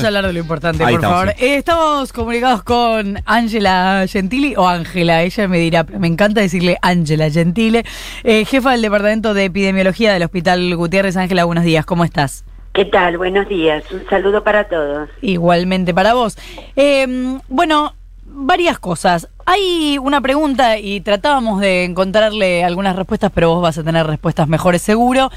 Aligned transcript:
Vamos 0.00 0.04
a 0.04 0.08
hablar 0.08 0.26
de 0.26 0.32
lo 0.32 0.38
importante, 0.38 0.84
por 0.86 1.00
favor. 1.00 1.28
Eh, 1.38 1.56
estamos 1.56 2.12
comunicados 2.12 2.62
con 2.62 3.18
Ángela 3.26 4.06
Gentili 4.08 4.54
o 4.56 4.66
Ángela, 4.66 5.22
ella 5.22 5.46
me 5.46 5.58
dirá, 5.58 5.84
me 5.84 6.06
encanta 6.06 6.40
decirle 6.40 6.78
Ángela 6.80 7.30
Gentile, 7.30 7.84
eh, 8.24 8.44
jefa 8.46 8.72
del 8.72 8.82
Departamento 8.82 9.34
de 9.34 9.44
Epidemiología 9.44 10.12
del 10.12 10.22
Hospital 10.22 10.74
Gutiérrez. 10.74 11.16
Ángela, 11.16 11.44
buenos 11.44 11.64
días, 11.64 11.84
¿cómo 11.84 12.04
estás? 12.04 12.44
¿Qué 12.72 12.84
tal? 12.84 13.18
Buenos 13.18 13.48
días. 13.48 13.84
Un 13.90 14.08
saludo 14.08 14.44
para 14.44 14.68
todos. 14.68 15.10
Igualmente 15.20 15.92
para 15.92 16.14
vos. 16.14 16.38
Eh, 16.76 17.38
bueno, 17.48 17.94
varias 18.32 18.78
cosas. 18.78 19.28
Hay 19.46 19.98
una 19.98 20.20
pregunta 20.20 20.78
y 20.78 21.00
tratábamos 21.00 21.60
de 21.60 21.84
encontrarle 21.84 22.64
algunas 22.64 22.96
respuestas, 22.96 23.32
pero 23.34 23.54
vos 23.54 23.62
vas 23.62 23.78
a 23.78 23.84
tener 23.84 24.06
respuestas 24.06 24.48
mejores 24.48 24.82
seguro. 24.82 25.30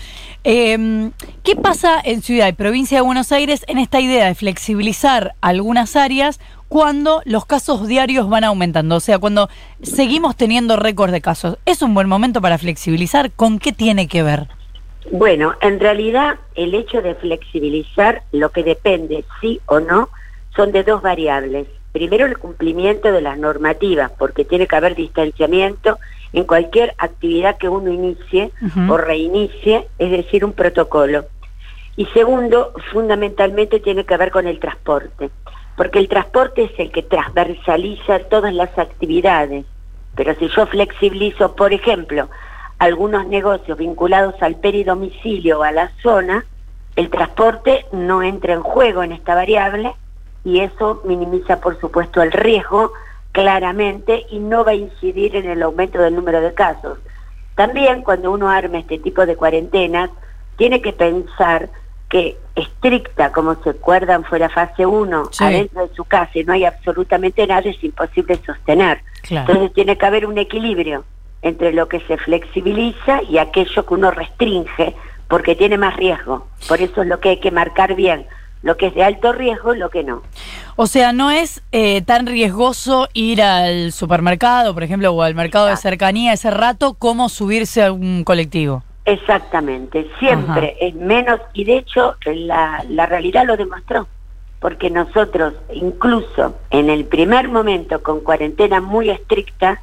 Em, 0.43 1.11
¿Qué 1.43 1.55
pasa 1.55 1.99
en 2.03 2.21
Ciudad 2.21 2.47
y 2.47 2.53
Provincia 2.53 2.99
de 2.99 3.01
Buenos 3.01 3.31
Aires 3.31 3.65
en 3.67 3.79
esta 3.79 3.99
idea 3.99 4.27
de 4.27 4.35
flexibilizar 4.35 5.35
algunas 5.41 5.95
áreas 5.95 6.39
cuando 6.67 7.21
los 7.25 7.45
casos 7.45 7.87
diarios 7.87 8.29
van 8.29 8.43
aumentando? 8.43 8.97
O 8.97 8.99
sea, 8.99 9.19
cuando 9.19 9.49
seguimos 9.81 10.35
teniendo 10.35 10.75
récord 10.75 11.11
de 11.11 11.21
casos. 11.21 11.57
¿Es 11.65 11.81
un 11.81 11.93
buen 11.93 12.07
momento 12.07 12.41
para 12.41 12.57
flexibilizar? 12.57 13.31
¿Con 13.31 13.59
qué 13.59 13.71
tiene 13.71 14.07
que 14.07 14.23
ver? 14.23 14.47
Bueno, 15.11 15.53
en 15.61 15.79
realidad 15.79 16.35
el 16.55 16.75
hecho 16.75 17.01
de 17.01 17.15
flexibilizar 17.15 18.23
lo 18.31 18.49
que 18.49 18.63
depende, 18.63 19.25
sí 19.41 19.59
o 19.65 19.79
no, 19.79 20.09
son 20.55 20.71
de 20.71 20.83
dos 20.83 21.01
variables 21.01 21.67
primero 21.93 22.25
el 22.25 22.37
cumplimiento 22.37 23.11
de 23.11 23.21
las 23.21 23.37
normativas, 23.37 24.11
porque 24.17 24.43
tiene 24.43 24.67
que 24.67 24.75
haber 24.75 24.95
distanciamiento 24.95 25.99
en 26.33 26.43
cualquier 26.43 26.95
actividad 26.97 27.57
que 27.57 27.69
uno 27.69 27.91
inicie 27.91 28.51
o 28.89 28.97
reinicie, 28.97 29.87
es 29.99 30.11
decir, 30.11 30.43
un 30.43 30.51
protocolo. 30.51 31.25
Y 31.95 32.07
segundo, 32.07 32.73
fundamentalmente 32.91 33.79
tiene 33.79 34.03
que 34.03 34.17
ver 34.17 34.31
con 34.31 34.47
el 34.47 34.59
transporte, 34.59 35.29
porque 35.77 35.99
el 35.99 36.09
transporte 36.09 36.63
es 36.63 36.71
el 36.79 36.91
que 36.91 37.03
transversaliza 37.03 38.19
todas 38.19 38.53
las 38.53 38.75
actividades. 38.77 39.65
Pero 40.15 40.33
si 40.35 40.47
yo 40.47 40.65
flexibilizo, 40.65 41.55
por 41.55 41.73
ejemplo, 41.73 42.29
algunos 42.79 43.27
negocios 43.27 43.77
vinculados 43.77 44.33
al 44.41 44.55
peridomicilio 44.55 45.59
o 45.59 45.63
a 45.63 45.71
la 45.71 45.91
zona, 46.01 46.43
el 46.95 47.11
transporte 47.11 47.85
no 47.91 48.23
entra 48.23 48.53
en 48.53 48.61
juego 48.61 49.03
en 49.03 49.11
esta 49.11 49.35
variable 49.35 49.93
y 50.43 50.59
eso 50.59 51.01
minimiza 51.05 51.59
por 51.59 51.79
supuesto 51.79 52.21
el 52.21 52.31
riesgo 52.31 52.93
claramente 53.31 54.25
y 54.29 54.39
no 54.39 54.63
va 54.63 54.71
a 54.71 54.75
incidir 54.75 55.35
en 55.35 55.49
el 55.49 55.63
aumento 55.63 55.99
del 55.99 56.15
número 56.15 56.41
de 56.41 56.53
casos. 56.53 56.99
También 57.55 58.01
cuando 58.01 58.31
uno 58.31 58.49
arma 58.49 58.79
este 58.79 58.99
tipo 58.99 59.25
de 59.25 59.35
cuarentenas, 59.35 60.09
tiene 60.57 60.81
que 60.81 60.93
pensar 60.93 61.69
que 62.09 62.37
estricta 62.55 63.31
como 63.31 63.55
se 63.63 63.71
acuerdan 63.71 64.23
fue 64.23 64.37
la 64.37 64.49
fase 64.49 64.85
1 64.85 65.29
adentro 65.39 65.87
de 65.87 65.95
su 65.95 66.05
casa 66.05 66.31
y 66.35 66.43
no 66.43 66.53
hay 66.53 66.65
absolutamente 66.65 67.45
nada, 67.47 67.67
es 67.67 67.83
imposible 67.83 68.39
sostener. 68.45 69.01
Entonces 69.29 69.73
tiene 69.73 69.97
que 69.97 70.05
haber 70.05 70.27
un 70.27 70.37
equilibrio 70.37 71.05
entre 71.41 71.73
lo 71.73 71.87
que 71.87 72.01
se 72.01 72.17
flexibiliza 72.17 73.23
y 73.23 73.39
aquello 73.39 73.85
que 73.85 73.93
uno 73.93 74.11
restringe 74.11 74.95
porque 75.27 75.55
tiene 75.55 75.77
más 75.77 75.95
riesgo. 75.95 76.47
Por 76.67 76.81
eso 76.81 77.01
es 77.01 77.07
lo 77.07 77.19
que 77.19 77.29
hay 77.29 77.39
que 77.39 77.51
marcar 77.51 77.95
bien 77.95 78.27
lo 78.63 78.77
que 78.77 78.87
es 78.87 78.95
de 78.95 79.03
alto 79.03 79.33
riesgo 79.33 79.75
y 79.75 79.77
lo 79.77 79.89
que 79.89 80.03
no. 80.03 80.23
O 80.75 80.87
sea, 80.87 81.11
no 81.11 81.29
es 81.29 81.61
eh, 81.71 82.01
tan 82.01 82.25
riesgoso 82.25 83.07
ir 83.13 83.41
al 83.43 83.91
supermercado, 83.91 84.73
por 84.73 84.83
ejemplo, 84.83 85.11
o 85.11 85.21
al 85.21 85.35
mercado 85.35 85.67
de 85.67 85.77
cercanía 85.77 86.33
ese 86.33 86.49
rato 86.49 86.95
como 86.95 87.29
subirse 87.29 87.83
a 87.83 87.91
un 87.91 88.23
colectivo. 88.23 88.83
Exactamente, 89.05 90.09
siempre 90.17 90.77
es 90.79 90.95
menos, 90.95 91.41
y 91.53 91.65
de 91.65 91.77
hecho 91.77 92.15
la, 92.25 92.85
la 92.87 93.05
realidad 93.05 93.45
lo 93.45 93.57
demostró, 93.57 94.07
porque 94.61 94.89
nosotros 94.89 95.53
incluso 95.73 96.55
en 96.69 96.89
el 96.89 97.03
primer 97.03 97.49
momento 97.49 98.01
con 98.01 98.21
cuarentena 98.21 98.79
muy 98.79 99.09
estricta, 99.09 99.81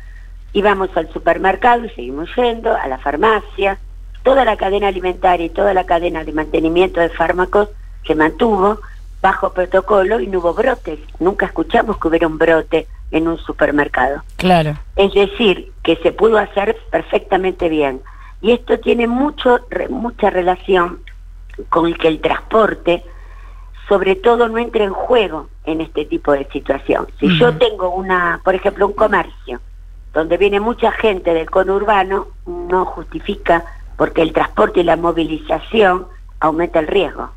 íbamos 0.55 0.89
al 0.97 1.13
supermercado 1.13 1.85
y 1.85 1.91
seguimos 1.91 2.31
yendo, 2.35 2.75
a 2.75 2.89
la 2.89 2.97
farmacia, 2.97 3.79
toda 4.23 4.47
la 4.47 4.57
cadena 4.57 4.89
alimentaria 4.89 5.45
y 5.45 5.51
toda 5.51 5.75
la 5.75 5.85
cadena 5.85 6.25
de 6.25 6.33
mantenimiento 6.33 7.01
de 7.01 7.11
fármacos 7.11 7.69
se 8.07 8.15
mantuvo 8.15 8.81
bajo 9.21 9.53
protocolo 9.53 10.21
y 10.21 10.27
no 10.27 10.39
hubo 10.39 10.55
brotes. 10.55 10.99
Nunca 11.19 11.47
escuchamos 11.47 11.99
que 11.99 12.09
hubiera 12.09 12.27
un 12.27 12.39
brote 12.39 12.87
en 13.11 13.29
un 13.29 13.39
supermercado. 13.39 14.23
Claro. 14.37 14.77
Es 14.97 15.13
decir, 15.13 15.73
que 15.83 15.97
se 15.97 16.13
pudo 16.13 16.39
hacer 16.39 16.77
perfectamente 16.91 17.69
bien. 17.69 18.01
Y 18.41 18.53
esto 18.53 18.79
tiene 18.79 19.07
mucho, 19.07 19.61
mucha 19.91 20.31
relación 20.31 21.01
con 21.69 21.93
que 21.95 22.09
el 22.09 22.21
transporte, 22.21 23.05
sobre 23.89 24.17
todo, 24.17 24.49
no 24.49 24.59
entre 24.59 24.85
en 24.85 24.93
juego 24.93 25.49
en 25.65 25.81
este 25.81 26.07
tipo 26.07 26.33
de 26.33 26.47
situación. 26.51 27.07
Si 27.19 27.39
yo 27.39 27.57
tengo 27.59 27.91
una, 27.91 28.41
por 28.45 28.55
ejemplo, 28.55 28.87
un 28.87 28.95
comercio 28.95 29.61
donde 30.15 30.37
viene 30.39 30.59
mucha 30.59 30.91
gente 30.93 31.35
del 31.35 31.51
conurbano, 31.51 32.29
no 32.47 32.85
justifica 32.85 33.65
porque 33.97 34.23
el 34.23 34.33
transporte 34.33 34.81
y 34.81 34.85
la 34.85 34.97
movilización 34.97 36.07
aumenta 36.41 36.79
el 36.79 36.87
riesgo. 36.87 37.31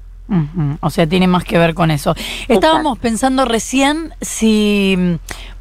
O 0.80 0.90
sea, 0.90 1.06
tiene 1.06 1.28
más 1.28 1.44
que 1.44 1.58
ver 1.58 1.74
con 1.74 1.92
eso. 1.92 2.16
Estábamos 2.48 2.98
pensando 2.98 3.46
recién 3.46 4.14
si, 4.22 4.98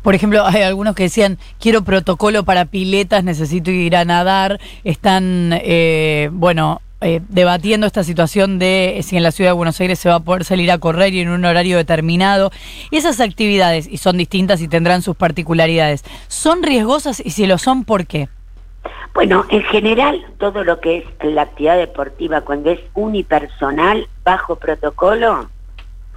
por 0.03 0.15
ejemplo, 0.15 0.47
hay 0.47 0.63
algunos 0.63 0.95
que 0.95 1.05
decían, 1.05 1.39
quiero 1.61 1.83
protocolo 1.83 2.45
para 2.45 2.67
piletas, 2.67 3.25
necesito 3.25 3.71
ir 3.71 3.97
a 3.97 4.05
nadar. 4.05 4.61
Están, 4.85 5.51
eh, 5.63 6.31
bueno, 6.33 6.81
eh, 7.05 7.21
debatiendo 7.29 7.87
esta 7.87 8.05
situación 8.05 8.61
de 8.61 9.01
si 9.03 9.17
en 9.17 9.25
la 9.25 9.33
ciudad 9.33 9.51
de 9.51 9.55
Buenos 9.55 9.81
Aires 9.81 9.99
se 9.99 10.09
va 10.09 10.17
a 10.17 10.21
poder 10.21 10.45
salir 10.45 10.71
a 10.71 10.79
correr 10.79 11.13
y 11.13 11.21
en 11.21 11.31
un 11.31 11.45
horario 11.45 11.77
determinado. 11.77 12.53
Esas 12.93 13.19
actividades, 13.19 13.89
y 13.91 13.97
son 13.97 14.17
distintas 14.17 14.61
y 14.61 14.69
tendrán 14.69 15.03
sus 15.03 15.17
particularidades, 15.17 16.05
¿son 16.29 16.63
riesgosas 16.63 17.21
y 17.25 17.31
si 17.31 17.47
lo 17.47 17.59
son, 17.59 17.85
por 17.85 18.07
qué? 18.07 18.29
Bueno, 19.15 19.45
en 19.51 19.63
general 19.65 20.25
todo 20.39 20.65
lo 20.65 20.81
que 20.81 20.99
es 20.99 21.05
la 21.35 21.43
actividad 21.43 21.77
deportiva 21.77 22.41
cuando 22.41 22.71
es 22.71 22.81
unipersonal, 22.95 24.09
bajo 24.25 24.57
protocolo, 24.57 25.49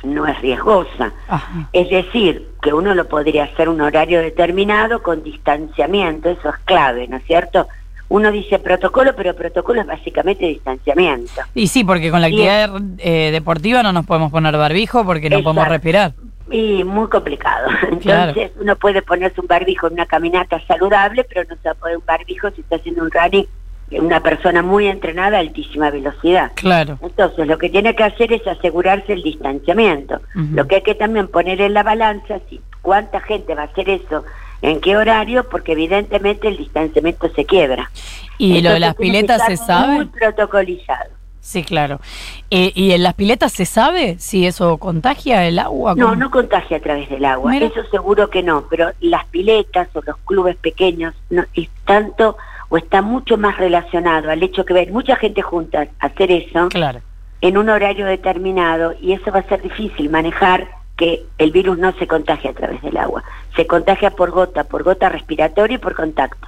no 0.04 0.28
es 0.28 0.40
riesgosa. 0.42 1.12
Es 1.74 1.90
decir, 1.90 2.48
que 2.62 2.74
uno 2.74 2.94
lo 2.96 3.08
podría 3.08 3.46
hacer 3.46 3.70
un 3.70 3.82
horario 3.82 4.22
determinado 4.22 5.04
con 5.04 5.24
distanciamiento, 5.24 6.30
eso 6.30 6.50
es 6.50 6.56
clave, 6.66 7.08
¿no 7.08 7.18
es 7.18 7.26
cierto? 7.26 7.68
Uno 8.08 8.32
dice 8.32 8.60
protocolo, 8.60 9.16
pero 9.16 9.36
protocolo 9.36 9.82
es 9.82 9.88
básicamente 9.88 10.46
distanciamiento. 10.46 11.42
Y 11.56 11.68
sí, 11.68 11.84
porque 11.84 12.12
con 12.12 12.22
la 12.22 12.28
actividad 12.28 12.70
eh, 13.00 13.32
deportiva 13.32 13.82
no 13.82 13.92
nos 13.92 14.06
podemos 14.06 14.32
poner 14.32 14.56
barbijo 14.58 15.04
porque 15.06 15.30
no 15.30 15.42
podemos 15.42 15.68
respirar. 15.68 16.14
Y 16.50 16.84
muy 16.84 17.08
complicado. 17.10 17.70
Entonces 17.92 18.52
uno 18.60 18.76
puede 18.76 19.02
ponerse 19.02 19.42
un 19.42 19.48
barbijo 19.48 19.88
en 19.88 19.94
una 19.94 20.06
caminata 20.06 20.62
saludable, 20.68 21.24
pero 21.24 21.44
no 21.50 21.56
se 21.62 21.76
puede 21.76 21.98
un 21.98 22.06
barbijo 22.06 22.52
si 22.52 22.62
está 22.62 22.76
haciendo 22.76 23.04
un 23.04 23.12
running 23.12 23.48
una 23.92 24.22
persona 24.22 24.62
muy 24.62 24.88
entrenada 24.88 25.38
a 25.38 25.42
altísima 25.42 25.92
velocidad. 25.92 26.52
Claro. 26.56 26.98
Entonces, 27.02 27.48
lo 27.48 27.58
que 27.58 27.70
tiene 27.70 27.96
que 27.96 28.04
hacer 28.04 28.34
es 28.34 28.46
asegurarse 28.48 29.14
el 29.14 29.22
distanciamiento. 29.22 30.22
Lo 30.34 30.68
que 30.68 30.76
hay 30.76 30.82
que 30.82 30.96
también 30.96 31.28
poner 31.28 31.62
en 31.62 31.74
la 31.74 31.84
balanza, 31.84 32.40
si 32.50 32.62
cuánta 32.82 33.22
gente 33.22 33.54
va 33.54 33.64
a 33.64 33.66
hacer 33.66 33.90
eso, 33.90 34.24
en 34.62 34.82
qué 34.82 34.98
horario, 34.98 35.48
porque 35.50 35.74
evidentemente 35.74 36.48
el 36.48 36.58
distanciamiento 36.58 37.30
se 37.30 37.46
quiebra. 37.46 37.92
¿Y 38.38 38.62
lo 38.62 38.72
de 38.72 38.80
las 38.80 38.96
piletas 38.96 39.46
se 39.46 39.58
sabe? 39.58 39.96
Muy 39.96 40.06
protocolizado. 40.06 41.12
Sí, 41.46 41.64
claro. 41.64 42.00
Eh, 42.50 42.72
¿Y 42.74 42.94
en 42.94 43.04
las 43.04 43.14
piletas 43.14 43.54
se 43.54 43.68
sabe 43.68 44.16
si 44.18 44.48
eso 44.48 44.80
contagia 44.80 45.48
el 45.48 45.60
agua? 45.60 45.94
No, 45.96 46.16
no 46.16 46.32
contagia 46.32 46.78
a 46.78 46.80
través 46.80 47.08
del 47.08 47.24
agua, 47.24 47.56
eso 47.56 47.86
seguro 47.92 48.32
que 48.32 48.42
no, 48.42 48.66
pero 48.68 48.90
las 49.00 49.26
piletas 49.26 49.88
o 49.94 50.02
los 50.02 50.18
clubes 50.26 50.56
pequeños 50.56 51.14
no, 51.30 51.44
es 51.54 51.70
tanto 51.86 52.36
o 52.70 52.78
está 52.78 53.04
mucho 53.04 53.38
más 53.38 53.58
relacionado 53.58 54.32
al 54.32 54.42
hecho 54.42 54.66
que 54.66 54.74
ver 54.74 54.92
mucha 54.92 55.18
gente 55.18 55.44
junta 55.44 55.88
a 56.00 56.08
hacer 56.08 56.32
eso 56.32 56.68
claro. 56.70 57.02
en 57.42 57.60
un 57.60 57.70
horario 57.70 58.08
determinado 58.08 58.96
y 59.00 59.14
eso 59.14 59.32
va 59.32 59.42
a 59.42 59.44
ser 59.48 59.62
difícil 59.62 60.10
manejar 60.10 60.68
que 60.98 61.28
el 61.38 61.52
virus 61.52 61.78
no 61.78 61.92
se 61.94 62.08
contagia 62.08 62.50
a 62.50 62.56
través 62.56 62.82
del 62.82 62.98
agua, 62.98 63.24
se 63.56 63.68
contagia 63.68 64.10
por 64.10 64.32
gota, 64.32 64.64
por 64.64 64.82
gota 64.82 65.10
respiratoria 65.10 65.76
y 65.76 65.78
por 65.80 65.94
contacto. 65.94 66.48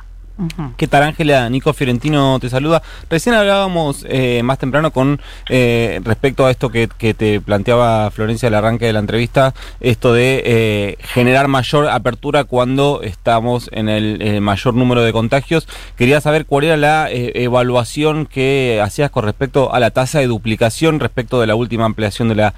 ¿Qué 0.77 0.87
tal 0.87 1.01
Ángela? 1.01 1.49
Nico 1.49 1.73
Fiorentino 1.73 2.39
te 2.39 2.49
saluda. 2.49 2.83
Recién 3.09 3.33
hablábamos 3.33 4.05
eh, 4.07 4.41
más 4.43 4.59
temprano 4.59 4.91
con 4.91 5.19
eh, 5.49 5.99
respecto 6.03 6.45
a 6.45 6.51
esto 6.51 6.69
que, 6.69 6.87
te 6.87 7.41
planteaba 7.41 8.11
Florencia 8.11 8.47
al 8.47 8.53
arranque 8.53 8.85
de 8.85 8.93
la 8.93 8.99
entrevista, 8.99 9.55
esto 9.79 10.13
de 10.13 10.43
eh, 10.45 10.97
generar 11.01 11.47
mayor 11.47 11.89
apertura 11.89 12.43
cuando 12.43 13.01
estamos 13.01 13.69
en 13.73 13.89
el 13.89 14.41
mayor 14.41 14.75
número 14.75 15.01
de 15.01 15.11
contagios. 15.11 15.67
Quería 15.95 16.21
saber 16.21 16.45
cuál 16.45 16.65
era 16.65 16.77
la 16.77 17.07
evaluación 17.09 18.27
que 18.27 18.79
hacías 18.83 19.09
con 19.09 19.25
respecto 19.25 19.73
a 19.73 19.79
la 19.79 19.89
tasa 19.89 20.19
de 20.19 20.27
duplicación 20.27 20.99
respecto 20.99 21.41
de 21.41 21.47
la 21.47 21.55
última 21.55 21.85
ampliación 21.85 22.29
de 22.29 22.35
la 22.35 22.53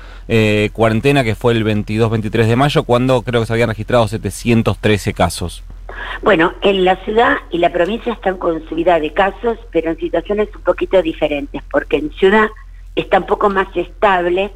cuarentena 0.74 1.24
que 1.24 1.36
fue 1.36 1.54
el 1.54 1.64
22-23 1.64 2.46
de 2.46 2.56
mayo, 2.58 2.84
cuando 2.84 3.22
creo 3.22 3.42
que 3.42 3.48
se 3.48 3.54
habían 3.54 3.70
registrado 3.70 4.08
713 4.08 5.14
casos. 5.14 5.64
Bueno, 6.22 6.54
en 6.62 6.86
la 6.86 6.96
ciudad 6.98 7.38
y 7.50 7.58
la 7.60 7.72
provincia 7.72 8.14
están 8.14 8.38
con 8.38 8.68
subida 8.68 9.00
de 9.00 9.14
casos, 9.14 9.58
pero 9.72 9.92
en 9.92 9.98
situaciones 9.98 10.50
un 10.56 10.62
poquito 10.62 11.02
diferentes, 11.02 11.62
porque 11.72 11.98
en 11.98 12.12
ciudad 12.12 12.48
está 12.96 13.20
un 13.20 13.26
poco 13.26 13.50
más 13.50 13.68
estable 13.76 14.52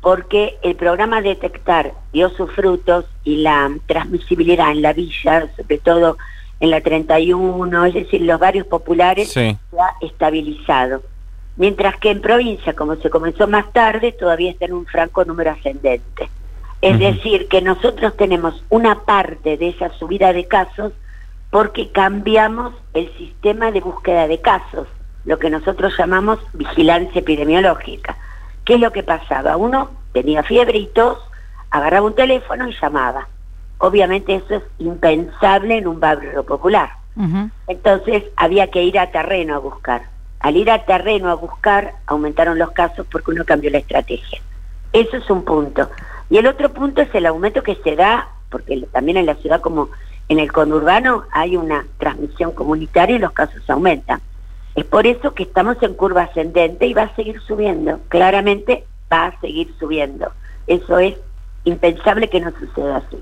porque 0.00 0.58
el 0.62 0.74
programa 0.74 1.22
Detectar 1.22 1.92
dio 2.12 2.28
sus 2.30 2.50
frutos 2.52 3.04
y 3.24 3.36
la 3.36 3.70
transmisibilidad 3.86 4.72
en 4.72 4.82
la 4.82 4.92
villa, 4.92 5.48
sobre 5.56 5.78
todo 5.78 6.18
en 6.58 6.70
la 6.70 6.80
31, 6.80 7.84
es 7.86 7.94
decir, 7.94 8.20
los 8.22 8.38
barrios 8.38 8.66
populares, 8.66 9.28
Sí. 9.32 9.56
se 9.70 9.80
ha 9.80 9.94
estabilizado. 10.00 11.02
Mientras 11.56 11.96
que 11.98 12.10
en 12.10 12.20
provincia, 12.20 12.72
como 12.74 12.96
se 12.96 13.10
comenzó 13.10 13.46
más 13.46 13.72
tarde, 13.72 14.12
todavía 14.12 14.50
está 14.50 14.64
en 14.64 14.72
un 14.72 14.86
franco 14.86 15.24
número 15.24 15.50
ascendente. 15.50 16.28
Es 16.82 16.98
decir, 16.98 17.46
que 17.46 17.62
nosotros 17.62 18.16
tenemos 18.16 18.64
una 18.68 19.04
parte 19.04 19.56
de 19.56 19.68
esa 19.68 19.90
subida 19.98 20.32
de 20.32 20.48
casos 20.48 20.92
porque 21.50 21.92
cambiamos 21.92 22.74
el 22.92 23.12
sistema 23.16 23.70
de 23.70 23.80
búsqueda 23.80 24.26
de 24.26 24.40
casos, 24.40 24.88
lo 25.24 25.38
que 25.38 25.48
nosotros 25.48 25.94
llamamos 25.96 26.40
vigilancia 26.52 27.20
epidemiológica. 27.20 28.16
¿Qué 28.64 28.74
es 28.74 28.80
lo 28.80 28.90
que 28.90 29.04
pasaba? 29.04 29.56
Uno 29.56 29.90
tenía 30.12 30.42
fiebre 30.42 30.78
y 30.78 30.86
tos, 30.86 31.18
agarraba 31.70 32.06
un 32.06 32.16
teléfono 32.16 32.68
y 32.68 32.74
llamaba. 32.80 33.28
Obviamente 33.78 34.34
eso 34.34 34.56
es 34.56 34.62
impensable 34.78 35.78
en 35.78 35.86
un 35.86 36.00
barrio 36.00 36.44
popular. 36.44 36.90
Entonces 37.68 38.24
había 38.36 38.72
que 38.72 38.82
ir 38.82 38.98
a 38.98 39.12
terreno 39.12 39.54
a 39.54 39.58
buscar. 39.58 40.02
Al 40.40 40.56
ir 40.56 40.68
a 40.68 40.84
terreno 40.84 41.30
a 41.30 41.34
buscar, 41.34 41.92
aumentaron 42.06 42.58
los 42.58 42.72
casos 42.72 43.06
porque 43.10 43.30
uno 43.30 43.44
cambió 43.44 43.70
la 43.70 43.78
estrategia. 43.78 44.40
Eso 44.92 45.16
es 45.16 45.30
un 45.30 45.44
punto. 45.44 45.88
Y 46.30 46.38
el 46.38 46.46
otro 46.46 46.72
punto 46.72 47.02
es 47.02 47.14
el 47.14 47.26
aumento 47.26 47.62
que 47.62 47.76
se 47.76 47.96
da, 47.96 48.28
porque 48.50 48.86
también 48.92 49.18
en 49.18 49.26
la 49.26 49.34
ciudad 49.36 49.60
como 49.60 49.90
en 50.28 50.38
el 50.38 50.52
conurbano 50.52 51.24
hay 51.32 51.56
una 51.56 51.84
transmisión 51.98 52.52
comunitaria 52.52 53.16
y 53.16 53.18
los 53.18 53.32
casos 53.32 53.68
aumentan. 53.68 54.20
Es 54.74 54.84
por 54.84 55.06
eso 55.06 55.34
que 55.34 55.42
estamos 55.42 55.76
en 55.82 55.94
curva 55.94 56.22
ascendente 56.22 56.86
y 56.86 56.94
va 56.94 57.02
a 57.02 57.16
seguir 57.16 57.40
subiendo. 57.42 58.00
Claramente 58.08 58.84
va 59.12 59.26
a 59.26 59.40
seguir 59.40 59.74
subiendo. 59.78 60.32
Eso 60.66 60.98
es 60.98 61.16
impensable 61.64 62.30
que 62.30 62.40
no 62.40 62.50
suceda 62.58 62.98
así. 62.98 63.18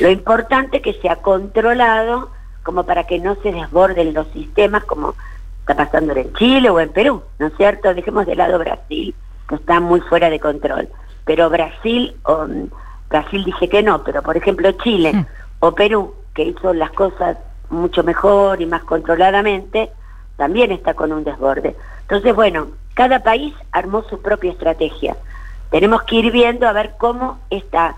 Lo 0.00 0.10
importante 0.10 0.78
es 0.78 0.82
que 0.82 0.94
sea 0.94 1.16
controlado 1.16 2.30
como 2.62 2.84
para 2.84 3.04
que 3.04 3.18
no 3.18 3.36
se 3.42 3.52
desborden 3.52 4.14
los 4.14 4.26
sistemas 4.28 4.84
como 4.84 5.14
está 5.60 5.76
pasando 5.76 6.14
en 6.14 6.32
Chile 6.34 6.70
o 6.70 6.80
en 6.80 6.90
Perú, 6.90 7.22
¿no 7.38 7.46
es 7.48 7.56
cierto? 7.56 7.92
Dejemos 7.92 8.26
de 8.26 8.36
lado 8.36 8.58
Brasil, 8.58 9.14
que 9.48 9.54
está 9.56 9.80
muy 9.80 10.00
fuera 10.00 10.30
de 10.30 10.40
control. 10.40 10.88
Pero 11.26 11.50
Brasil, 11.50 12.16
o, 12.22 12.46
Brasil 13.10 13.44
dije 13.44 13.68
que 13.68 13.82
no, 13.82 14.02
pero 14.02 14.22
por 14.22 14.36
ejemplo 14.36 14.72
Chile 14.72 15.12
Mm. 15.12 15.26
o 15.60 15.72
Perú, 15.72 16.14
que 16.34 16.44
hizo 16.44 16.72
las 16.72 16.90
cosas 16.92 17.36
mucho 17.68 18.02
mejor 18.02 18.62
y 18.62 18.66
más 18.66 18.82
controladamente, 18.84 19.90
también 20.36 20.72
está 20.72 20.94
con 20.94 21.12
un 21.12 21.24
desborde. 21.24 21.76
Entonces, 22.02 22.34
bueno, 22.34 22.68
cada 22.94 23.22
país 23.22 23.52
armó 23.72 24.02
su 24.04 24.22
propia 24.22 24.52
estrategia. 24.52 25.16
Tenemos 25.70 26.02
que 26.04 26.16
ir 26.16 26.30
viendo 26.30 26.68
a 26.68 26.72
ver 26.72 26.94
cómo 26.98 27.38
esta 27.50 27.96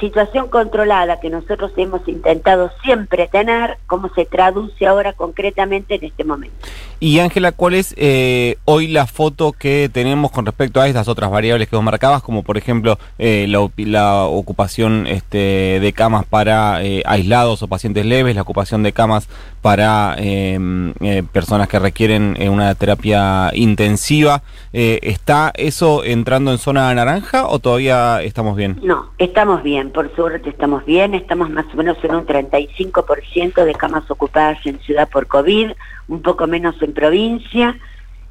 situación 0.00 0.48
controlada 0.48 1.20
que 1.20 1.30
nosotros 1.30 1.72
hemos 1.76 2.06
intentado 2.08 2.70
siempre 2.82 3.28
tener, 3.28 3.78
cómo 3.86 4.08
se 4.14 4.24
traduce 4.24 4.86
ahora 4.86 5.12
concretamente 5.12 5.96
en 5.96 6.04
este 6.04 6.24
momento. 6.24 6.56
Y 6.98 7.18
Ángela, 7.18 7.52
¿cuál 7.52 7.74
es 7.74 7.94
eh, 7.96 8.56
hoy 8.64 8.88
la 8.88 9.06
foto 9.06 9.52
que 9.52 9.88
tenemos 9.92 10.30
con 10.30 10.44
respecto 10.44 10.80
a 10.80 10.88
estas 10.88 11.08
otras 11.08 11.30
variables 11.30 11.68
que 11.68 11.76
vos 11.76 11.84
marcabas, 11.84 12.22
como 12.22 12.42
por 12.42 12.58
ejemplo 12.58 12.98
eh, 13.18 13.46
la, 13.48 13.66
la 13.76 14.24
ocupación 14.24 15.06
este, 15.06 15.78
de 15.80 15.92
camas 15.92 16.26
para 16.26 16.82
eh, 16.82 17.02
aislados 17.06 17.62
o 17.62 17.68
pacientes 17.68 18.04
leves, 18.04 18.34
la 18.34 18.42
ocupación 18.42 18.82
de 18.82 18.92
camas 18.92 19.28
para 19.62 20.14
eh, 20.18 20.58
eh, 21.00 21.22
personas 21.32 21.68
que 21.68 21.78
requieren 21.78 22.36
eh, 22.38 22.48
una 22.48 22.74
terapia 22.74 23.50
intensiva? 23.54 24.42
¿Está 24.72 25.52
eso 25.56 26.04
entrando 26.04 26.52
en 26.52 26.58
zona 26.58 26.94
naranja 26.94 27.46
o 27.46 27.58
todavía 27.58 28.22
estamos 28.22 28.56
bien? 28.56 28.78
No, 28.82 29.10
estamos 29.18 29.62
bien, 29.64 29.89
por 29.90 30.14
suerte 30.14 30.50
estamos 30.50 30.84
bien, 30.84 31.14
estamos 31.14 31.50
más 31.50 31.66
o 31.72 31.76
menos 31.76 31.96
en 32.02 32.14
un 32.14 32.26
35% 32.26 33.64
de 33.64 33.74
camas 33.74 34.10
ocupadas 34.10 34.58
en 34.66 34.78
ciudad 34.80 35.08
por 35.08 35.26
COVID, 35.26 35.72
un 36.08 36.22
poco 36.22 36.46
menos 36.46 36.80
en 36.82 36.92
provincia, 36.92 37.76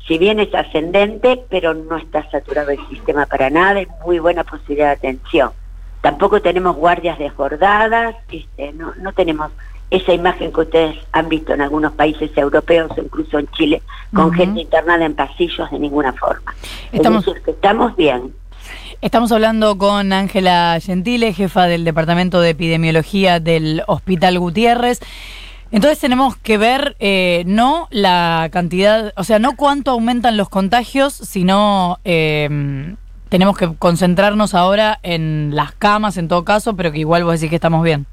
si 0.07 0.17
bien 0.17 0.39
es 0.39 0.53
ascendente, 0.55 1.41
pero 1.49 1.73
no 1.73 1.97
está 1.97 2.29
saturado 2.31 2.71
el 2.71 2.79
sistema 2.89 3.25
para 3.25 3.49
nada, 3.49 3.79
hay 3.79 3.87
muy 4.05 4.19
buena 4.19 4.43
posibilidad 4.43 4.87
de 4.87 4.93
atención. 5.09 5.51
Tampoco 6.01 6.41
tenemos 6.41 6.75
guardias 6.75 7.19
desbordadas, 7.19 8.15
este, 8.31 8.71
no, 8.73 8.93
no 9.01 9.13
tenemos 9.13 9.51
esa 9.91 10.13
imagen 10.13 10.51
que 10.53 10.61
ustedes 10.61 10.95
han 11.11 11.29
visto 11.29 11.53
en 11.53 11.61
algunos 11.61 11.91
países 11.93 12.29
europeos 12.37 12.91
incluso 12.97 13.39
en 13.39 13.47
Chile, 13.49 13.81
con 14.13 14.31
gente 14.33 14.61
internada 14.61 15.03
en 15.05 15.15
pasillos 15.15 15.69
de 15.71 15.79
ninguna 15.79 16.13
forma. 16.13 16.53
Estamos- 16.91 17.21
Es 17.21 17.25
decir, 17.25 17.43
que 17.43 17.51
estamos 17.51 17.95
bien. 17.95 18.33
Estamos 19.01 19.31
hablando 19.31 19.77
con 19.77 20.11
Ángela 20.11 20.77
Gentile, 20.81 21.31
jefa 21.33 21.67
del 21.67 21.85
Departamento 21.85 22.41
de 22.41 22.49
Epidemiología 22.49 23.39
del 23.39 23.81
Hospital 23.87 24.37
Gutiérrez. 24.39 24.99
Entonces 25.71 25.99
tenemos 25.99 26.35
que 26.35 26.57
ver 26.57 26.97
eh, 26.99 27.43
no 27.45 27.87
la 27.91 28.49
cantidad, 28.51 29.13
o 29.15 29.23
sea, 29.23 29.39
no 29.39 29.55
cuánto 29.55 29.91
aumentan 29.91 30.35
los 30.35 30.49
contagios, 30.49 31.13
sino 31.13 31.99
eh, 32.03 32.93
tenemos 33.29 33.57
que 33.57 33.73
concentrarnos 33.77 34.53
ahora 34.53 34.99
en 35.01 35.51
las 35.53 35.71
camas 35.71 36.17
en 36.17 36.27
todo 36.27 36.43
caso, 36.43 36.75
pero 36.75 36.91
que 36.91 36.99
igual 36.99 37.23
vos 37.23 37.33
decís 37.35 37.49
que 37.51 37.55
estamos 37.55 37.83
bien. 37.83 38.05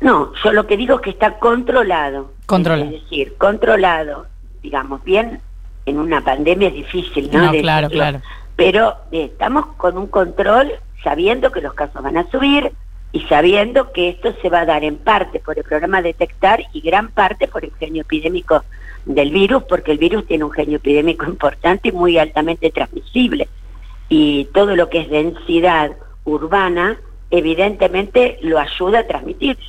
No, 0.00 0.32
yo 0.42 0.52
lo 0.52 0.66
que 0.66 0.78
digo 0.78 0.96
es 0.96 1.00
que 1.02 1.10
está 1.10 1.38
controlado. 1.38 2.32
Controlado. 2.46 2.90
Es 2.90 3.02
decir, 3.02 3.34
controlado, 3.36 4.26
digamos, 4.62 5.04
bien, 5.04 5.40
en 5.84 5.98
una 5.98 6.22
pandemia 6.22 6.68
es 6.68 6.74
difícil, 6.74 7.28
¿no? 7.30 7.46
No, 7.46 7.52
De 7.52 7.60
claro, 7.60 7.88
decirlo. 7.88 8.04
claro. 8.04 8.24
Pero 8.58 8.96
estamos 9.12 9.66
con 9.76 9.96
un 9.96 10.08
control 10.08 10.72
sabiendo 11.04 11.52
que 11.52 11.60
los 11.60 11.74
casos 11.74 12.02
van 12.02 12.16
a 12.16 12.28
subir 12.28 12.72
y 13.12 13.20
sabiendo 13.26 13.92
que 13.92 14.08
esto 14.08 14.34
se 14.42 14.48
va 14.48 14.62
a 14.62 14.66
dar 14.66 14.82
en 14.82 14.96
parte 14.96 15.38
por 15.38 15.56
el 15.56 15.62
programa 15.62 16.02
Detectar 16.02 16.64
y 16.72 16.80
gran 16.80 17.12
parte 17.12 17.46
por 17.46 17.64
el 17.64 17.70
genio 17.78 18.02
epidémico 18.02 18.64
del 19.04 19.30
virus, 19.30 19.62
porque 19.62 19.92
el 19.92 19.98
virus 19.98 20.26
tiene 20.26 20.42
un 20.42 20.50
genio 20.50 20.78
epidémico 20.78 21.24
importante 21.28 21.90
y 21.90 21.92
muy 21.92 22.18
altamente 22.18 22.72
transmisible. 22.72 23.46
Y 24.08 24.46
todo 24.46 24.74
lo 24.74 24.90
que 24.90 25.02
es 25.02 25.08
densidad 25.08 25.92
urbana, 26.24 26.98
evidentemente 27.30 28.40
lo 28.42 28.58
ayuda 28.58 28.98
a 28.98 29.06
transmitirse. 29.06 29.62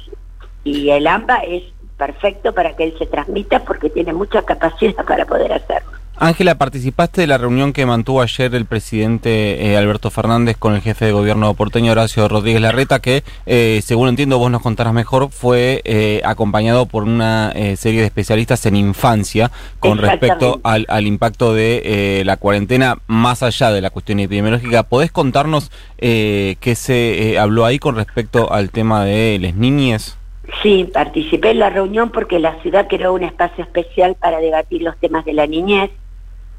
Y 0.64 0.90
el 0.90 1.06
AMBA 1.06 1.44
es 1.44 1.64
perfecto 1.96 2.56
para 2.56 2.76
que 2.76 2.86
él 2.86 2.96
se 2.98 3.06
transmita 3.06 3.64
porque 3.66 3.92
tiene 3.92 4.14
mucha 4.14 4.42
capacidad 4.42 5.06
para 5.08 5.28
poder 5.28 5.54
hacerlo. 5.54 5.92
Ángela, 6.22 6.56
participaste 6.56 7.22
de 7.22 7.28
la 7.28 7.38
reunión 7.38 7.72
que 7.72 7.86
mantuvo 7.86 8.22
ayer 8.22 8.54
el 8.54 8.66
presidente 8.66 9.66
eh, 9.66 9.78
Alberto 9.78 10.12
Fernández 10.12 10.58
con 10.58 10.76
el 10.76 10.82
jefe 10.82 11.06
de 11.06 11.14
gobierno 11.14 11.54
porteño 11.54 11.94
Horacio 11.94 12.28
Rodríguez 12.28 12.62
Larreta, 12.62 13.00
que, 13.00 13.24
eh, 13.46 13.80
según 13.86 14.10
entiendo, 14.10 14.38
vos 14.38 14.52
nos 14.52 14.62
contarás 14.62 14.94
mejor, 14.94 15.30
fue 15.32 15.82
eh, 15.86 16.20
acompañado 16.26 16.88
por 16.88 17.04
una 17.04 17.54
eh, 17.56 17.78
serie 17.78 18.02
de 18.02 18.08
especialistas 18.08 18.66
en 18.66 18.76
infancia 18.76 19.50
con 19.80 19.98
respecto 19.98 20.60
al, 20.64 20.86
al 20.90 21.08
impacto 21.08 21.54
de 21.54 21.84
eh, 21.86 22.24
la 22.26 22.36
cuarentena 22.36 22.98
más 23.08 23.42
allá 23.42 23.72
de 23.72 23.80
la 23.80 23.90
cuestión 23.90 24.20
epidemiológica. 24.20 24.84
¿Podés 24.84 25.14
contarnos 25.14 25.72
eh, 26.00 26.58
qué 26.60 26.76
se 26.76 27.40
habló 27.40 27.64
ahí 27.64 27.80
con 27.80 27.96
respecto 27.96 28.52
al 28.52 28.72
tema 28.72 29.06
de 29.06 29.40
las 29.40 29.56
niñas? 29.56 30.18
Sí, 30.62 30.90
participé 30.94 31.52
en 31.52 31.60
la 31.60 31.70
reunión 31.70 32.12
porque 32.12 32.40
la 32.40 32.62
ciudad 32.62 32.88
creó 32.90 33.14
un 33.14 33.24
espacio 33.24 33.64
especial 33.64 34.16
para 34.20 34.40
debatir 34.40 34.82
los 34.82 34.98
temas 34.98 35.24
de 35.24 35.32
la 35.32 35.48
niñez 35.48 35.92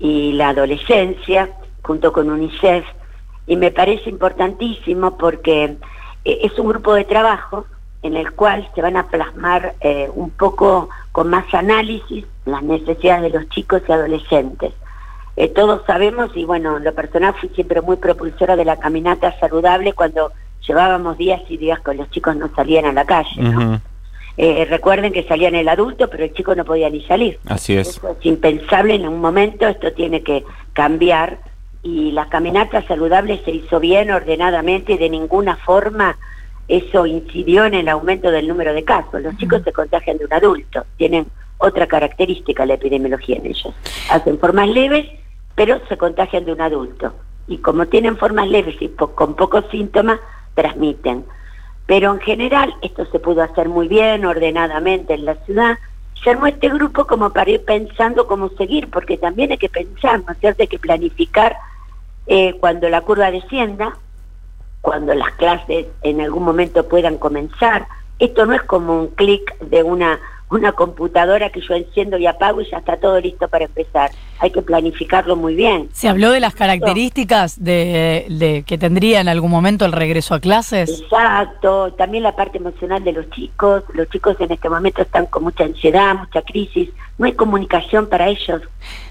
y 0.00 0.32
la 0.32 0.48
adolescencia, 0.48 1.50
junto 1.82 2.12
con 2.12 2.30
UNICEF, 2.30 2.84
y 3.46 3.56
me 3.56 3.70
parece 3.70 4.10
importantísimo 4.10 5.16
porque 5.16 5.76
eh, 6.24 6.38
es 6.42 6.58
un 6.58 6.68
grupo 6.68 6.94
de 6.94 7.04
trabajo 7.04 7.66
en 8.02 8.16
el 8.16 8.32
cual 8.32 8.68
se 8.74 8.82
van 8.82 8.96
a 8.96 9.08
plasmar 9.08 9.74
eh, 9.80 10.08
un 10.14 10.30
poco 10.30 10.88
con 11.12 11.28
más 11.28 11.52
análisis 11.52 12.24
las 12.46 12.62
necesidades 12.62 13.30
de 13.30 13.38
los 13.38 13.48
chicos 13.50 13.82
y 13.86 13.92
adolescentes. 13.92 14.72
Eh, 15.36 15.48
todos 15.48 15.82
sabemos, 15.86 16.30
y 16.34 16.44
bueno, 16.44 16.78
en 16.78 16.84
lo 16.84 16.94
personal 16.94 17.34
fui 17.34 17.50
siempre 17.50 17.80
muy 17.82 17.96
propulsora 17.96 18.56
de 18.56 18.64
la 18.64 18.78
caminata 18.78 19.38
saludable 19.38 19.92
cuando 19.92 20.32
llevábamos 20.66 21.18
días 21.18 21.42
y 21.48 21.56
días 21.56 21.80
con 21.80 21.96
los 21.96 22.10
chicos 22.10 22.36
no 22.36 22.48
salían 22.54 22.86
a 22.86 22.92
la 22.92 23.04
calle. 23.04 23.42
¿no? 23.42 23.80
Eh, 24.36 24.66
recuerden 24.70 25.12
que 25.12 25.24
salían 25.24 25.54
el 25.54 25.68
adulto, 25.68 26.08
pero 26.08 26.24
el 26.24 26.32
chico 26.32 26.54
no 26.54 26.64
podía 26.64 26.88
ni 26.88 27.02
salir. 27.02 27.38
Así 27.46 27.76
es. 27.76 27.88
Eso 27.88 28.16
es 28.18 28.24
impensable 28.26 28.94
en 28.94 29.06
un 29.06 29.20
momento, 29.20 29.66
esto 29.68 29.92
tiene 29.92 30.22
que 30.22 30.44
cambiar 30.72 31.38
y 31.82 32.12
la 32.12 32.28
caminata 32.28 32.86
saludable 32.86 33.40
se 33.44 33.50
hizo 33.50 33.80
bien, 33.80 34.10
ordenadamente 34.10 34.92
y 34.94 34.98
de 34.98 35.10
ninguna 35.10 35.56
forma 35.56 36.16
eso 36.68 37.04
incidió 37.06 37.64
en 37.64 37.74
el 37.74 37.88
aumento 37.88 38.30
del 38.30 38.46
número 38.46 38.72
de 38.72 38.84
casos. 38.84 39.20
Los 39.22 39.36
chicos 39.38 39.62
se 39.64 39.72
contagian 39.72 40.18
de 40.18 40.24
un 40.26 40.32
adulto, 40.32 40.84
tienen 40.96 41.26
otra 41.58 41.86
característica 41.86 42.64
la 42.64 42.74
epidemiología 42.74 43.36
en 43.36 43.46
ellos. 43.46 43.74
Hacen 44.10 44.38
formas 44.38 44.68
leves, 44.68 45.06
pero 45.54 45.80
se 45.88 45.96
contagian 45.98 46.44
de 46.44 46.52
un 46.52 46.60
adulto. 46.60 47.12
Y 47.48 47.58
como 47.58 47.86
tienen 47.86 48.16
formas 48.16 48.48
leves 48.48 48.76
y 48.80 48.88
po- 48.88 49.10
con 49.14 49.34
pocos 49.34 49.64
síntomas, 49.70 50.20
transmiten. 50.54 51.24
Pero 51.90 52.12
en 52.12 52.20
general 52.20 52.72
esto 52.82 53.04
se 53.06 53.18
pudo 53.18 53.42
hacer 53.42 53.68
muy 53.68 53.88
bien, 53.88 54.24
ordenadamente 54.24 55.14
en 55.14 55.24
la 55.24 55.34
ciudad. 55.44 55.76
Se 56.22 56.30
armó 56.30 56.46
este 56.46 56.68
grupo 56.68 57.04
como 57.04 57.30
para 57.30 57.50
ir 57.50 57.64
pensando 57.64 58.28
cómo 58.28 58.48
seguir, 58.50 58.88
porque 58.88 59.18
también 59.18 59.50
hay 59.50 59.58
que 59.58 59.68
pensar, 59.68 60.22
¿no 60.24 60.32
es 60.32 60.38
cierto? 60.38 60.62
Hay 60.62 60.68
que 60.68 60.78
planificar 60.78 61.56
eh, 62.28 62.54
cuando 62.60 62.88
la 62.88 63.00
curva 63.00 63.32
descienda, 63.32 63.96
cuando 64.82 65.14
las 65.14 65.32
clases 65.32 65.86
en 66.02 66.20
algún 66.20 66.44
momento 66.44 66.86
puedan 66.86 67.18
comenzar. 67.18 67.88
Esto 68.20 68.46
no 68.46 68.54
es 68.54 68.62
como 68.62 69.00
un 69.00 69.08
clic 69.08 69.58
de 69.58 69.82
una 69.82 70.20
una 70.50 70.72
computadora 70.72 71.50
que 71.50 71.60
yo 71.60 71.74
enciendo 71.74 72.18
y 72.18 72.26
apago 72.26 72.60
y 72.60 72.70
ya 72.70 72.78
está 72.78 72.96
todo 72.96 73.20
listo 73.20 73.48
para 73.48 73.66
empezar. 73.66 74.10
Hay 74.40 74.50
que 74.50 74.62
planificarlo 74.62 75.36
muy 75.36 75.54
bien. 75.54 75.88
¿Se 75.92 76.08
habló 76.08 76.30
de 76.32 76.40
las 76.40 76.54
características 76.54 77.62
de, 77.62 78.64
que 78.66 78.78
tendría 78.78 79.20
en 79.20 79.28
algún 79.28 79.50
momento 79.50 79.84
el 79.84 79.92
regreso 79.92 80.34
a 80.34 80.40
clases? 80.40 81.02
Exacto, 81.02 81.92
también 81.92 82.24
la 82.24 82.34
parte 82.34 82.58
emocional 82.58 83.04
de 83.04 83.12
los 83.12 83.30
chicos. 83.30 83.84
Los 83.94 84.08
chicos 84.08 84.36
en 84.40 84.50
este 84.50 84.68
momento 84.68 85.02
están 85.02 85.26
con 85.26 85.44
mucha 85.44 85.64
ansiedad, 85.64 86.16
mucha 86.16 86.42
crisis. 86.42 86.90
No 87.18 87.26
hay 87.26 87.32
comunicación 87.32 88.08
para 88.08 88.28
ellos. 88.28 88.62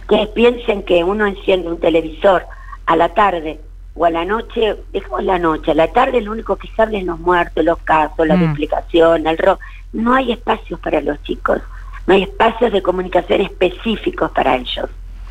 Que 0.10 0.28
piensen 0.34 0.84
que 0.84 1.04
uno 1.04 1.26
enciende 1.26 1.70
un 1.70 1.80
televisor 1.80 2.46
a 2.86 2.96
la 2.96 3.10
tarde 3.14 3.60
o 3.96 4.06
a 4.06 4.10
la 4.10 4.26
noche, 4.26 4.78
dejemos 4.92 5.24
la 5.24 5.38
noche, 5.40 5.72
a 5.72 5.76
la 5.76 5.92
tarde 5.92 6.22
lo 6.22 6.32
único 6.32 6.56
que 6.56 6.70
se 6.70 6.82
habla 6.82 6.98
es 6.98 7.06
los 7.06 7.20
muertos, 7.20 7.64
los 7.64 7.78
casos, 7.80 8.26
la 8.26 8.38
duplicación, 8.38 9.28
el 9.28 9.38
rock 9.38 9.60
no 9.94 10.14
hay 10.14 10.32
espacios 10.32 10.80
para 10.80 11.02
los 11.02 11.22
chicos, 11.24 11.62
no 12.08 12.14
hay 12.14 12.24
espacios 12.24 12.72
de 12.72 12.82
comunicación 12.82 13.42
específicos 13.42 14.32
para 14.32 14.56
ellos. 14.56 14.90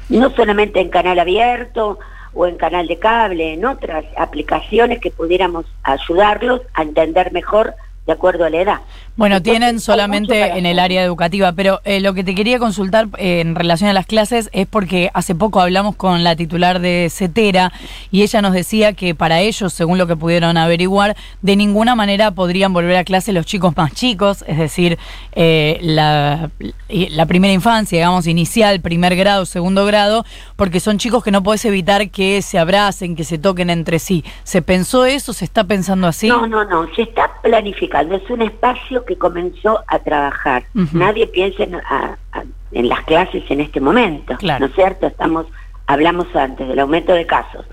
No 0.09 0.31
solamente 0.31 0.81
en 0.81 0.89
canal 0.89 1.19
abierto 1.19 1.99
o 2.33 2.47
en 2.47 2.57
canal 2.57 2.87
de 2.87 2.99
cable, 2.99 3.55
en 3.55 3.65
otras 3.65 4.05
aplicaciones 4.17 5.01
que 5.01 5.11
pudiéramos 5.11 5.67
ayudarlos 5.83 6.63
a 6.75 6.83
entender 6.83 7.33
mejor 7.33 7.75
de 8.09 8.15
acuerdo 8.15 8.47
a 8.47 8.51
la 8.51 8.63
edad. 8.63 8.81
Bueno, 9.17 9.43
tienen 9.43 9.81
solamente 9.81 10.57
en 10.57 10.65
el 10.65 10.79
área 10.79 11.03
educativa, 11.03 11.53
pero 11.53 11.81
eh, 11.85 12.01
lo 12.01 12.15
que 12.15 12.25
te 12.25 12.35
quería 12.35 12.59
consultar 12.59 13.09
eh, 13.19 13.41
en 13.41 13.55
relación 13.55 13.91
a 13.91 13.93
las 13.93 14.07
clases 14.07 14.49
es 14.53 14.67
porque 14.67 15.11
hace 15.13 15.35
poco 15.35 15.61
hablamos 15.61 15.95
con 15.95 16.25
la 16.25 16.35
titular 16.35 16.79
de 16.79 17.09
CETERA 17.11 17.73
y 18.11 18.23
ella 18.23 18.41
nos 18.41 18.55
decía 18.55 18.93
que 18.95 19.15
para 19.15 19.41
ellos, 19.41 19.75
según 19.75 19.99
lo 19.99 20.07
que 20.07 20.17
pudieron 20.17 20.57
averiguar, 20.57 21.17
de 21.43 21.57
ninguna 21.57 21.97
manera 21.97 22.31
podrían 22.31 22.73
volver 22.73 22.97
a 22.97 23.05
clase 23.05 23.33
los 23.33 23.45
chicos 23.45 23.77
más 23.77 23.93
chicos, 23.93 24.45
es 24.47 24.57
decir, 24.57 24.99
eh, 25.33 25.79
la, 25.83 26.49
la, 26.89 27.27
primera 27.27 27.53
infancia, 27.53 27.99
digamos, 27.99 28.27
inicial, 28.27 28.81
primer 28.81 29.17
grado, 29.17 29.45
segundo 29.47 29.85
grado, 29.85 30.25
porque 30.57 30.81
son 30.81 30.97
chicos 30.97 31.25
que 31.25 31.33
no 31.33 31.43
puedes 31.43 31.65
evitar 31.65 32.09
que 32.09 32.41
se 32.41 32.59
abracen, 32.59 33.17
que 33.17 33.25
se 33.25 33.37
toquen 33.37 33.69
entre 33.69 33.99
sí. 33.99 34.25
¿Se 34.45 34.63
pensó 34.63 35.05
eso? 35.05 35.33
¿Se 35.33 35.45
está 35.45 35.65
pensando 35.65 36.07
así? 36.07 36.29
No, 36.29 36.47
no, 36.47 36.65
no, 36.65 36.87
se 36.95 37.03
está 37.03 37.31
planificando, 37.43 37.98
es 38.01 38.31
un 38.31 38.43
espacio 38.43 39.05
que 39.05 39.17
comenzó 39.17 39.83
a 39.87 39.99
trabajar. 39.99 40.65
Nadie 40.93 41.27
piensa 41.27 41.65
en, 41.65 42.89
las 42.89 43.01
clases 43.05 43.45
en 43.51 43.61
este 43.61 43.81
momento, 43.81 44.37
¿no 44.43 44.67
es 44.67 44.75
cierto? 44.75 45.07
Estamos, 45.07 45.47
hablamos 45.87 46.35
antes 46.35 46.69
del 46.69 46.79
aumento 46.79 47.13
de 47.13 47.27
casos, 47.27 47.65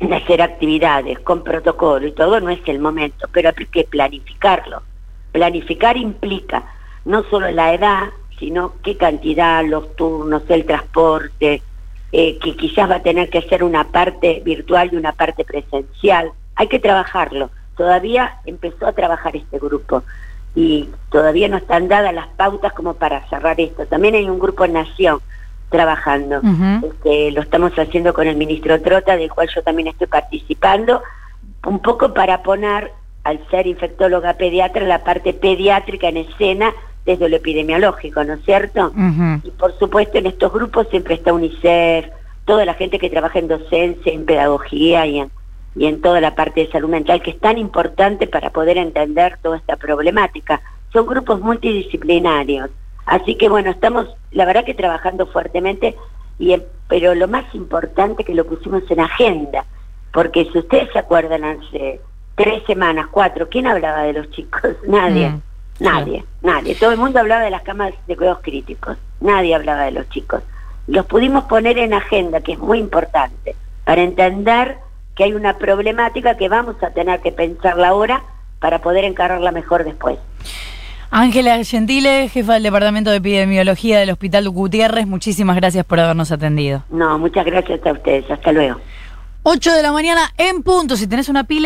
de 0.00 0.14
hacer 0.14 0.42
actividades 0.42 1.18
con 1.20 1.42
protocolo 1.42 2.06
y 2.06 2.12
todo, 2.12 2.40
no 2.40 2.50
es 2.50 2.60
el 2.66 2.78
momento, 2.78 3.28
pero 3.32 3.50
hay 3.56 3.66
que 3.66 3.84
planificarlo. 3.84 4.82
Planificar 5.32 5.96
implica 5.96 6.64
no 7.04 7.22
solo 7.24 7.50
la 7.50 7.74
edad, 7.74 8.10
sino 8.38 8.74
qué 8.82 8.96
cantidad, 8.96 9.64
los 9.64 9.94
turnos, 9.96 10.42
el 10.48 10.66
transporte, 10.66 11.62
eh, 12.12 12.38
que 12.38 12.56
quizás 12.56 12.90
va 12.90 12.96
a 12.96 13.02
tener 13.02 13.30
que 13.30 13.42
ser 13.42 13.64
una 13.64 13.84
parte 13.84 14.42
virtual 14.44 14.90
y 14.92 14.96
una 14.96 15.12
parte 15.12 15.44
presencial. 15.44 16.30
Hay 16.54 16.68
que 16.68 16.78
trabajarlo. 16.78 17.50
Todavía 17.76 18.38
empezó 18.46 18.86
a 18.86 18.92
trabajar 18.92 19.36
este 19.36 19.58
grupo 19.58 20.02
y 20.54 20.88
todavía 21.10 21.48
no 21.48 21.58
están 21.58 21.88
dadas 21.88 22.14
las 22.14 22.28
pautas 22.28 22.72
como 22.72 22.94
para 22.94 23.28
cerrar 23.28 23.60
esto. 23.60 23.86
También 23.86 24.14
hay 24.14 24.28
un 24.28 24.38
grupo 24.38 24.64
en 24.64 24.72
Nación 24.72 25.20
trabajando. 25.68 26.40
Este, 26.82 27.30
lo 27.32 27.42
estamos 27.42 27.72
haciendo 27.78 28.14
con 28.14 28.26
el 28.26 28.36
ministro 28.36 28.80
Trota, 28.80 29.16
del 29.16 29.30
cual 29.30 29.48
yo 29.54 29.62
también 29.62 29.88
estoy 29.88 30.06
participando, 30.06 31.02
un 31.66 31.80
poco 31.80 32.14
para 32.14 32.42
poner, 32.42 32.92
al 33.24 33.40
ser 33.50 33.66
infectóloga 33.66 34.34
pediatra, 34.34 34.86
la 34.86 35.02
parte 35.04 35.34
pediátrica 35.34 36.08
en 36.08 36.18
escena 36.18 36.72
desde 37.04 37.28
lo 37.28 37.36
epidemiológico, 37.36 38.24
¿no 38.24 38.34
es 38.34 38.44
cierto? 38.44 38.92
Y 39.42 39.50
por 39.50 39.76
supuesto 39.78 40.18
en 40.18 40.26
estos 40.26 40.52
grupos 40.52 40.88
siempre 40.90 41.14
está 41.14 41.32
UNICEF, 41.32 42.06
toda 42.44 42.64
la 42.64 42.74
gente 42.74 42.98
que 42.98 43.10
trabaja 43.10 43.38
en 43.38 43.48
docencia, 43.48 44.12
en 44.12 44.24
pedagogía 44.24 45.06
y 45.06 45.20
en 45.20 45.30
y 45.76 45.86
en 45.86 46.00
toda 46.00 46.20
la 46.20 46.34
parte 46.34 46.62
de 46.62 46.70
salud 46.72 46.88
mental, 46.88 47.20
que 47.22 47.30
es 47.30 47.38
tan 47.38 47.58
importante 47.58 48.26
para 48.26 48.50
poder 48.50 48.78
entender 48.78 49.38
toda 49.42 49.58
esta 49.58 49.76
problemática. 49.76 50.62
Son 50.92 51.06
grupos 51.06 51.40
multidisciplinarios. 51.40 52.70
Así 53.04 53.36
que 53.36 53.48
bueno, 53.48 53.70
estamos, 53.70 54.08
la 54.32 54.46
verdad 54.46 54.64
que 54.64 54.74
trabajando 54.74 55.26
fuertemente, 55.26 55.94
y, 56.38 56.56
pero 56.88 57.14
lo 57.14 57.28
más 57.28 57.44
importante 57.54 58.24
que 58.24 58.34
lo 58.34 58.46
pusimos 58.46 58.90
en 58.90 59.00
agenda, 59.00 59.66
porque 60.12 60.48
si 60.50 60.58
ustedes 60.58 60.90
se 60.92 60.98
acuerdan 60.98 61.44
hace 61.44 62.00
tres 62.36 62.62
semanas, 62.66 63.08
cuatro, 63.10 63.48
¿quién 63.50 63.66
hablaba 63.66 64.02
de 64.04 64.14
los 64.14 64.30
chicos? 64.30 64.62
Nadie. 64.88 65.28
Mm, 65.28 65.42
nadie, 65.78 66.24
nadie. 66.40 66.74
Todo 66.74 66.92
el 66.92 66.98
mundo 66.98 67.20
hablaba 67.20 67.42
de 67.42 67.50
las 67.50 67.60
camas 67.60 67.92
de 68.06 68.16
cuidados 68.16 68.40
críticos. 68.42 68.96
Nadie 69.20 69.54
hablaba 69.54 69.84
de 69.84 69.90
los 69.90 70.08
chicos. 70.08 70.42
Los 70.86 71.04
pudimos 71.04 71.44
poner 71.44 71.76
en 71.76 71.92
agenda, 71.92 72.40
que 72.40 72.52
es 72.52 72.58
muy 72.58 72.78
importante, 72.78 73.54
para 73.84 74.02
entender 74.02 74.78
que 75.16 75.24
hay 75.24 75.32
una 75.32 75.58
problemática 75.58 76.36
que 76.36 76.48
vamos 76.48 76.76
a 76.82 76.90
tener 76.90 77.20
que 77.20 77.32
pensarla 77.32 77.88
ahora 77.88 78.22
para 78.60 78.80
poder 78.80 79.04
encararla 79.04 79.50
mejor 79.50 79.84
después. 79.84 80.18
Ángela 81.10 81.62
Gentile, 81.64 82.28
jefa 82.28 82.54
del 82.54 82.64
Departamento 82.64 83.10
de 83.10 83.16
Epidemiología 83.16 83.98
del 83.98 84.10
Hospital 84.10 84.48
Gutiérrez, 84.50 85.06
muchísimas 85.06 85.56
gracias 85.56 85.84
por 85.84 85.98
habernos 86.00 86.30
atendido. 86.32 86.82
No, 86.90 87.18
muchas 87.18 87.46
gracias 87.46 87.84
a 87.86 87.92
ustedes. 87.92 88.30
Hasta 88.30 88.52
luego. 88.52 88.78
8 89.44 89.72
de 89.74 89.82
la 89.82 89.92
mañana 89.92 90.32
en 90.36 90.62
punto. 90.64 90.96
Si 90.96 91.06
tenés 91.06 91.28
una 91.28 91.44
pila. 91.44 91.64